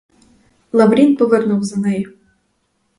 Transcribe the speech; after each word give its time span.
Лаврін 0.71 1.17
повернув 1.17 1.63
за 1.63 1.79
нею. 1.79 2.13